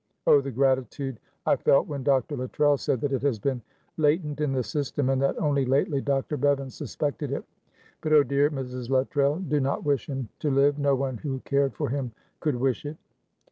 Oh, 0.25 0.41
the 0.41 0.49
gratitude 0.49 1.19
I 1.45 1.55
felt 1.57 1.85
when 1.85 2.01
Dr. 2.01 2.35
Luttrell 2.35 2.75
said 2.77 3.01
that 3.01 3.13
it 3.13 3.21
has 3.21 3.37
been 3.37 3.61
latent 3.97 4.41
in 4.41 4.51
the 4.51 4.63
system, 4.63 5.09
and 5.11 5.21
that 5.21 5.37
only 5.37 5.63
lately 5.63 6.01
Dr. 6.01 6.37
Bevan 6.37 6.71
suspected 6.71 7.31
it. 7.31 7.43
But, 8.01 8.11
oh, 8.13 8.23
dear 8.23 8.49
Mrs. 8.49 8.89
Luttrell, 8.89 9.35
do 9.37 9.59
not 9.59 9.85
wish 9.85 10.09
him 10.09 10.29
to 10.39 10.49
live. 10.49 10.79
No 10.79 10.95
one 10.95 11.17
who 11.19 11.41
cared 11.41 11.75
for 11.75 11.89
him 11.89 12.13
could 12.39 12.55
wish 12.55 12.83
it." 12.83 12.97